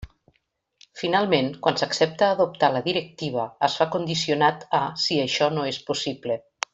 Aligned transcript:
Finalment, 1.01 1.51
quan 1.67 1.77
s'accepta 1.81 2.29
adoptar 2.37 2.71
la 2.77 2.81
directiva 2.89 3.45
es 3.71 3.75
fa 3.81 3.89
condicionat 3.97 4.65
a 4.83 4.83
“si 5.07 5.21
això 5.29 5.51
no 5.59 5.67
és 5.75 5.79
possible”. 5.93 6.39